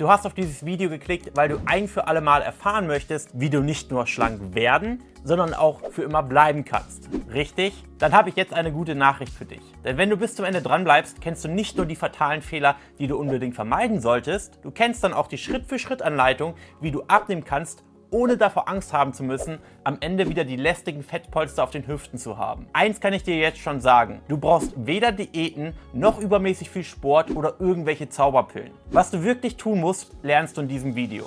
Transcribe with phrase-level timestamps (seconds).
[0.00, 3.50] Du hast auf dieses Video geklickt, weil du ein für alle Mal erfahren möchtest, wie
[3.50, 7.10] du nicht nur schlank werden, sondern auch für immer bleiben kannst.
[7.30, 7.84] Richtig?
[7.98, 9.60] Dann habe ich jetzt eine gute Nachricht für dich.
[9.84, 12.76] Denn wenn du bis zum Ende dran bleibst, kennst du nicht nur die fatalen Fehler,
[12.98, 17.84] die du unbedingt vermeiden solltest, du kennst dann auch die Schritt-für-Schritt-Anleitung, wie du abnehmen kannst
[18.10, 22.18] ohne davor Angst haben zu müssen, am Ende wieder die lästigen Fettpolster auf den Hüften
[22.18, 22.66] zu haben.
[22.72, 27.30] Eins kann ich dir jetzt schon sagen, du brauchst weder Diäten noch übermäßig viel Sport
[27.30, 28.72] oder irgendwelche Zauberpillen.
[28.90, 31.26] Was du wirklich tun musst, lernst du in diesem Video.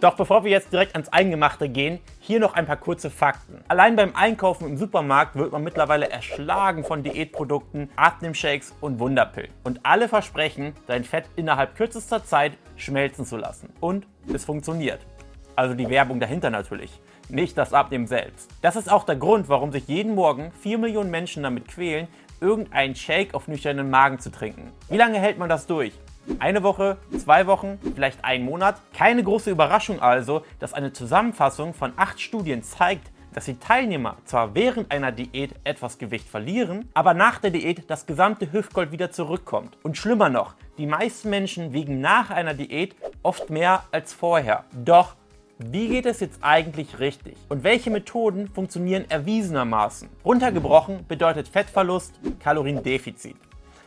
[0.00, 3.62] Doch bevor wir jetzt direkt ans Eingemachte gehen, hier noch ein paar kurze Fakten.
[3.68, 9.52] Allein beim Einkaufen im Supermarkt wird man mittlerweile erschlagen von Diätprodukten, Abnehmshakes und Wunderpillen.
[9.62, 13.72] Und alle versprechen, dein Fett innerhalb kürzester Zeit schmelzen zu lassen.
[13.78, 15.06] Und es funktioniert.
[15.54, 18.50] Also die Werbung dahinter natürlich nicht das Abnehmen selbst.
[18.60, 22.08] Das ist auch der Grund, warum sich jeden Morgen 4 Millionen Menschen damit quälen,
[22.40, 24.72] irgendeinen Shake auf nüchternen Magen zu trinken.
[24.88, 25.92] Wie lange hält man das durch?
[26.38, 28.80] Eine Woche, zwei Wochen, vielleicht ein Monat.
[28.92, 34.54] Keine große Überraschung also, dass eine Zusammenfassung von acht Studien zeigt, dass die Teilnehmer zwar
[34.54, 39.76] während einer Diät etwas Gewicht verlieren, aber nach der Diät das gesamte Hüftgold wieder zurückkommt.
[39.82, 44.64] Und schlimmer noch, die meisten Menschen wiegen nach einer Diät oft mehr als vorher.
[44.72, 45.16] Doch
[45.58, 47.36] wie geht es jetzt eigentlich richtig?
[47.48, 50.08] Und welche Methoden funktionieren erwiesenermaßen?
[50.24, 53.36] Runtergebrochen bedeutet Fettverlust Kaloriendefizit.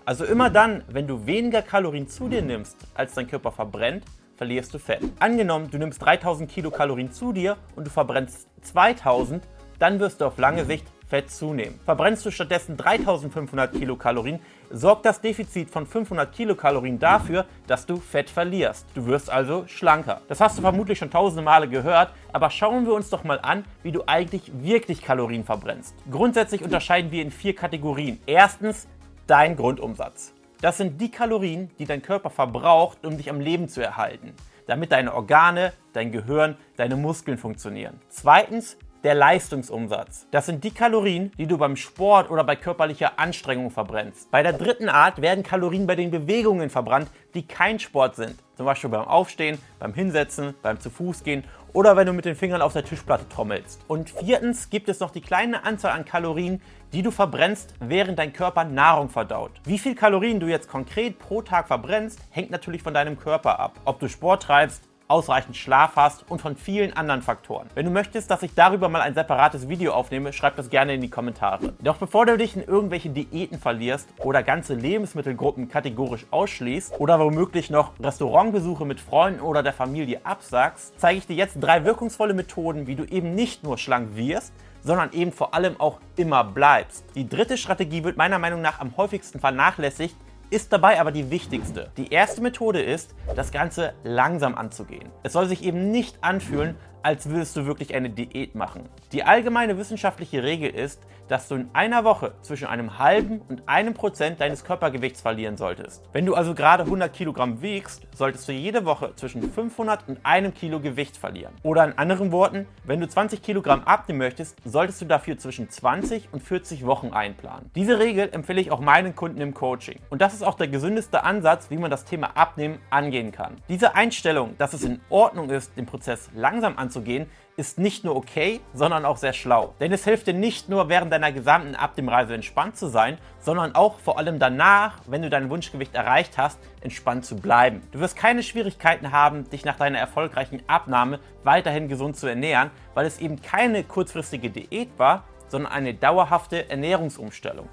[0.10, 4.04] Also immer dann, wenn du weniger Kalorien zu dir nimmst, als dein Körper verbrennt,
[4.38, 5.04] verlierst du Fett.
[5.20, 9.44] Angenommen, du nimmst 3000 Kilokalorien zu dir und du verbrennst 2000,
[9.78, 11.80] dann wirst du auf lange Sicht Fett zunehmen.
[11.86, 14.40] Verbrennst du stattdessen 3500 Kilokalorien,
[14.72, 18.88] sorgt das Defizit von 500 Kilokalorien dafür, dass du Fett verlierst.
[18.96, 20.22] Du wirst also schlanker.
[20.28, 23.64] Das hast du vermutlich schon tausende Male gehört, aber schauen wir uns doch mal an,
[23.84, 25.94] wie du eigentlich wirklich Kalorien verbrennst.
[26.10, 28.20] Grundsätzlich unterscheiden wir in vier Kategorien.
[28.26, 28.88] Erstens
[29.30, 30.34] dein Grundumsatz.
[30.62, 34.34] Das sind die Kalorien, die dein Körper verbraucht, um dich am Leben zu erhalten,
[34.66, 38.02] damit deine Organe, dein Gehirn, deine Muskeln funktionieren.
[38.10, 40.28] Zweitens der Leistungsumsatz.
[40.32, 44.30] Das sind die Kalorien, die du beim Sport oder bei körperlicher Anstrengung verbrennst.
[44.30, 48.36] Bei der dritten Art werden Kalorien bei den Bewegungen verbrannt, die kein Sport sind.
[48.60, 52.36] Zum Beispiel beim Aufstehen, beim Hinsetzen, beim zu Fuß gehen oder wenn du mit den
[52.36, 53.80] Fingern auf der Tischplatte trommelst.
[53.88, 56.62] Und viertens gibt es noch die kleine Anzahl an Kalorien,
[56.92, 59.52] die du verbrennst, während dein Körper Nahrung verdaut.
[59.64, 63.80] Wie viel Kalorien du jetzt konkret pro Tag verbrennst, hängt natürlich von deinem Körper ab.
[63.86, 67.68] Ob du Sport treibst, ausreichend Schlaf hast und von vielen anderen Faktoren.
[67.74, 71.02] Wenn du möchtest, dass ich darüber mal ein separates Video aufnehme, schreib das gerne in
[71.02, 71.74] die Kommentare.
[71.82, 77.72] Doch bevor du dich in irgendwelche Diäten verlierst oder ganze Lebensmittelgruppen kategorisch ausschließt oder womöglich
[77.72, 82.86] noch Restaurantbesuche mit Freunden oder der Familie absagst, zeige ich dir jetzt drei wirkungsvolle Methoden,
[82.86, 84.54] wie du eben nicht nur schlank wirst,
[84.84, 87.04] sondern eben vor allem auch immer bleibst.
[87.16, 90.16] Die dritte Strategie wird meiner Meinung nach am häufigsten vernachlässigt,
[90.50, 91.92] ist dabei aber die wichtigste.
[91.98, 95.10] Die erste Methode ist, das Ganze langsam anzugehen.
[95.24, 98.90] Es soll sich eben nicht anfühlen, als würdest du wirklich eine Diät machen.
[99.12, 103.94] Die allgemeine wissenschaftliche Regel ist, dass du in einer Woche zwischen einem halben und einem
[103.94, 106.04] Prozent deines Körpergewichts verlieren solltest.
[106.12, 110.54] Wenn du also gerade 100 Kilogramm wiegst, solltest du jede Woche zwischen 500 und einem
[110.54, 111.54] Kilo Gewicht verlieren.
[111.62, 116.30] Oder in anderen Worten, wenn du 20 Kilogramm abnehmen möchtest, solltest du dafür zwischen 20
[116.32, 117.70] und 40 Wochen einplanen.
[117.76, 120.00] Diese Regel empfehle ich auch meinen Kunden im Coaching.
[120.10, 123.58] Und das ist auch der gesündeste Ansatz, wie man das Thema Abnehmen angehen kann.
[123.70, 128.62] Diese Einstellung, dass es in Ordnung ist, den Prozess langsam anzugehen, ist nicht nur okay,
[128.74, 129.76] sondern auch sehr schlau.
[129.80, 134.00] Denn es hilft dir nicht nur während deiner gesamten Abnehmreise entspannt zu sein, sondern auch
[134.00, 137.82] vor allem danach, wenn du dein Wunschgewicht erreicht hast, entspannt zu bleiben.
[137.92, 143.06] Du wirst keine Schwierigkeiten haben, dich nach deiner erfolgreichen Abnahme weiterhin gesund zu ernähren, weil
[143.06, 147.68] es eben keine kurzfristige Diät war, sondern eine dauerhafte Ernährungsumstellung.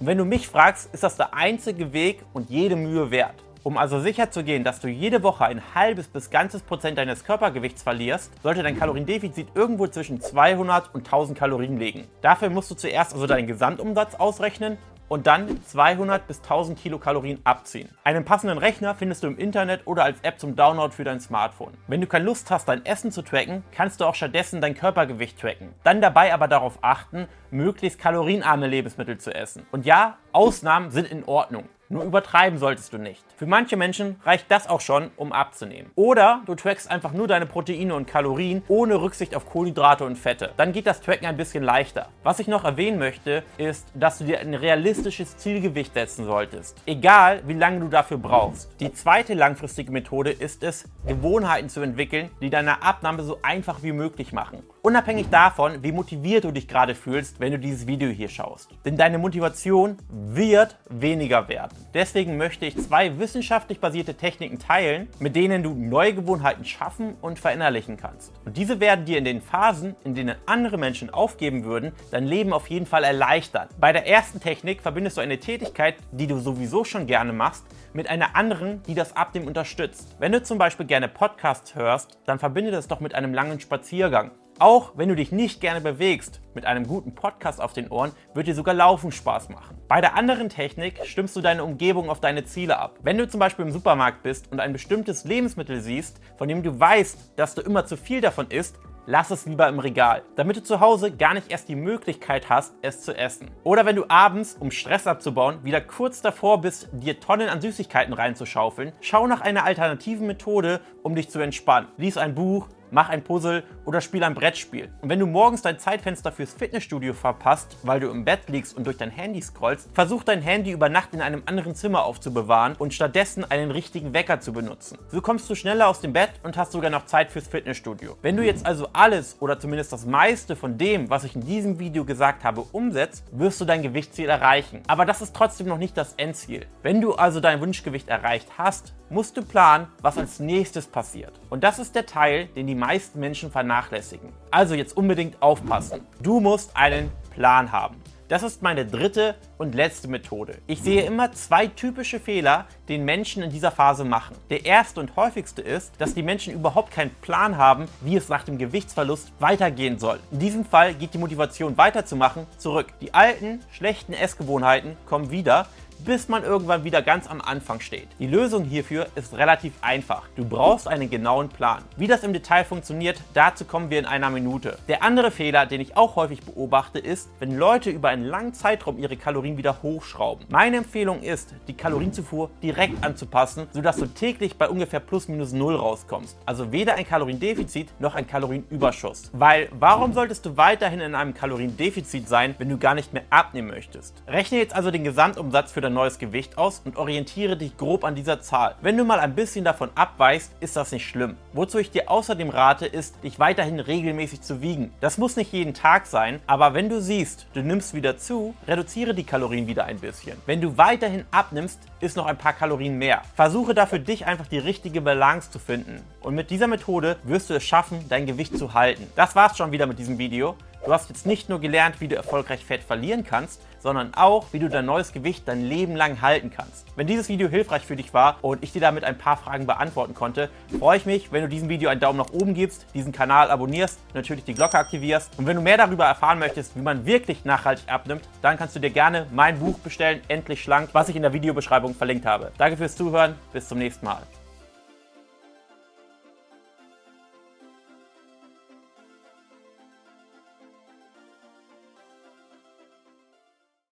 [0.00, 3.34] Und wenn du mich fragst, ist das der einzige Weg und jede Mühe wert.
[3.68, 7.22] Um also sicher zu gehen, dass du jede Woche ein halbes bis ganzes Prozent deines
[7.22, 12.08] Körpergewichts verlierst, sollte dein Kaloriendefizit irgendwo zwischen 200 und 1000 Kalorien liegen.
[12.22, 14.78] Dafür musst du zuerst also deinen Gesamtumsatz ausrechnen
[15.08, 17.90] und dann 200 bis 1000 Kilokalorien abziehen.
[18.04, 21.74] Einen passenden Rechner findest du im Internet oder als App zum Download für dein Smartphone.
[21.88, 25.38] Wenn du keine Lust hast, dein Essen zu tracken, kannst du auch stattdessen dein Körpergewicht
[25.38, 25.74] tracken.
[25.84, 29.66] Dann dabei aber darauf achten, möglichst kalorienarme Lebensmittel zu essen.
[29.72, 31.68] Und ja, Ausnahmen sind in Ordnung.
[31.90, 33.24] Nur übertreiben solltest du nicht.
[33.36, 35.90] Für manche Menschen reicht das auch schon, um abzunehmen.
[35.94, 40.52] Oder du trackst einfach nur deine Proteine und Kalorien ohne Rücksicht auf Kohlenhydrate und Fette.
[40.58, 42.08] Dann geht das Tracken ein bisschen leichter.
[42.22, 46.82] Was ich noch erwähnen möchte, ist, dass du dir ein realistisches Zielgewicht setzen solltest.
[46.84, 48.78] Egal, wie lange du dafür brauchst.
[48.80, 53.92] Die zweite langfristige Methode ist es, Gewohnheiten zu entwickeln, die deine Abnahme so einfach wie
[53.92, 54.62] möglich machen.
[54.82, 58.70] Unabhängig davon, wie motiviert du dich gerade fühlst, wenn du dieses Video hier schaust.
[58.84, 61.77] Denn deine Motivation wird weniger werden.
[61.94, 67.38] Deswegen möchte ich zwei wissenschaftlich basierte Techniken teilen, mit denen du neue Gewohnheiten schaffen und
[67.38, 68.32] verinnerlichen kannst.
[68.44, 72.52] Und diese werden dir in den Phasen, in denen andere Menschen aufgeben würden, dein Leben
[72.52, 73.68] auf jeden Fall erleichtern.
[73.80, 78.08] Bei der ersten Technik verbindest du eine Tätigkeit, die du sowieso schon gerne machst, mit
[78.08, 80.16] einer anderen, die das Abnehmen unterstützt.
[80.18, 84.30] Wenn du zum Beispiel gerne Podcasts hörst, dann verbinde das doch mit einem langen Spaziergang.
[84.60, 88.48] Auch wenn du dich nicht gerne bewegst, mit einem guten Podcast auf den Ohren wird
[88.48, 89.78] dir sogar Laufen Spaß machen.
[89.86, 92.98] Bei der anderen Technik stimmst du deine Umgebung auf deine Ziele ab.
[93.02, 96.80] Wenn du zum Beispiel im Supermarkt bist und ein bestimmtes Lebensmittel siehst, von dem du
[96.80, 100.62] weißt, dass du immer zu viel davon isst, lass es lieber im Regal, damit du
[100.64, 103.52] zu Hause gar nicht erst die Möglichkeit hast, es zu essen.
[103.62, 108.12] Oder wenn du abends, um Stress abzubauen, wieder kurz davor bist, dir Tonnen an Süßigkeiten
[108.12, 111.88] reinzuschaufeln, schau nach einer alternativen Methode, um dich zu entspannen.
[111.96, 114.88] Lies ein Buch, mach ein Puzzle oder spiel ein Brettspiel.
[115.00, 118.86] Und wenn du morgens dein Zeitfenster fürs Fitnessstudio verpasst, weil du im Bett liegst und
[118.86, 122.94] durch dein Handy scrollst, versuch dein Handy über Nacht in einem anderen Zimmer aufzubewahren und
[122.94, 124.98] stattdessen einen richtigen Wecker zu benutzen.
[125.08, 128.16] So kommst du schneller aus dem Bett und hast sogar noch Zeit fürs Fitnessstudio.
[128.22, 131.78] Wenn du jetzt also alles oder zumindest das meiste von dem, was ich in diesem
[131.78, 134.82] Video gesagt habe, umsetzt, wirst du dein Gewichtsziel erreichen.
[134.86, 136.66] Aber das ist trotzdem noch nicht das Endziel.
[136.82, 141.32] Wenn du also dein Wunschgewicht erreicht hast, musst du planen, was als nächstes passiert.
[141.50, 144.32] Und das ist der Teil, den die meisten Menschen vernachlässigen.
[144.50, 146.06] Also jetzt unbedingt aufpassen.
[146.22, 147.96] Du musst einen Plan haben.
[148.28, 150.58] Das ist meine dritte und letzte Methode.
[150.66, 154.36] Ich sehe immer zwei typische Fehler, den Menschen in dieser Phase machen.
[154.50, 158.44] Der erste und häufigste ist, dass die Menschen überhaupt keinen Plan haben, wie es nach
[158.44, 160.20] dem Gewichtsverlust weitergehen soll.
[160.30, 162.86] In diesem Fall geht die Motivation weiterzumachen zurück.
[163.00, 165.66] Die alten, schlechten Essgewohnheiten kommen wieder,
[166.04, 168.08] bis man irgendwann wieder ganz am Anfang steht.
[168.18, 170.28] Die Lösung hierfür ist relativ einfach.
[170.36, 171.82] Du brauchst einen genauen Plan.
[171.96, 174.78] Wie das im Detail funktioniert, dazu kommen wir in einer Minute.
[174.88, 178.98] Der andere Fehler, den ich auch häufig beobachte, ist, wenn Leute über einen langen Zeitraum
[178.98, 180.46] ihre Kalorien wieder hochschrauben.
[180.50, 185.76] Meine Empfehlung ist, die Kalorienzufuhr direkt anzupassen, sodass du täglich bei ungefähr plus minus null
[185.76, 186.36] rauskommst.
[186.44, 189.30] Also weder ein Kaloriendefizit noch ein Kalorienüberschuss.
[189.32, 193.68] Weil warum solltest du weiterhin in einem Kaloriendefizit sein, wenn du gar nicht mehr abnehmen
[193.68, 194.14] möchtest?
[194.26, 198.14] Rechne jetzt also den Gesamtumsatz für dein neues Gewicht aus und orientiere dich grob an
[198.14, 198.74] dieser Zahl.
[198.82, 201.36] Wenn du mal ein bisschen davon abweichst, ist das nicht schlimm.
[201.52, 204.92] Wozu ich dir außerdem rate, ist, dich weiterhin regelmäßig zu wiegen.
[205.00, 209.14] Das muss nicht jeden Tag sein, aber wenn du siehst, du nimmst wieder zu, reduziere
[209.14, 210.36] die Kalorien wieder ein bisschen.
[210.46, 213.22] Wenn du weiterhin abnimmst, ist noch ein paar Kalorien mehr.
[213.36, 216.02] Versuche da für dich einfach die richtige Balance zu finden.
[216.22, 219.06] Und mit dieser Methode wirst du es schaffen, dein Gewicht zu halten.
[219.14, 220.56] Das war's schon wieder mit diesem Video.
[220.88, 224.58] Du hast jetzt nicht nur gelernt, wie du erfolgreich Fett verlieren kannst, sondern auch, wie
[224.58, 226.86] du dein neues Gewicht dein Leben lang halten kannst.
[226.96, 230.14] Wenn dieses Video hilfreich für dich war und ich dir damit ein paar Fragen beantworten
[230.14, 230.48] konnte,
[230.78, 233.98] freue ich mich, wenn du diesem Video einen Daumen nach oben gibst, diesen Kanal abonnierst,
[234.14, 235.30] natürlich die Glocke aktivierst.
[235.36, 238.80] Und wenn du mehr darüber erfahren möchtest, wie man wirklich nachhaltig abnimmt, dann kannst du
[238.80, 242.50] dir gerne mein Buch bestellen, Endlich Schlank, was ich in der Videobeschreibung verlinkt habe.
[242.56, 244.22] Danke fürs Zuhören, bis zum nächsten Mal.